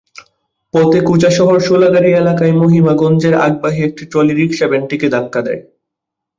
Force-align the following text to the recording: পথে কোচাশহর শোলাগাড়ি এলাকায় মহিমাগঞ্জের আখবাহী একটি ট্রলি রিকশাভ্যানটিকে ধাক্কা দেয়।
পথে 0.73 0.99
কোচাশহর 1.07 1.59
শোলাগাড়ি 1.59 2.09
এলাকায় 2.13 2.53
মহিমাগঞ্জের 2.61 3.35
আখবাহী 3.45 3.79
একটি 3.83 4.03
ট্রলি 4.11 4.33
রিকশাভ্যানটিকে 4.35 5.07
ধাক্কা 5.15 5.39
দেয়। 5.41 5.61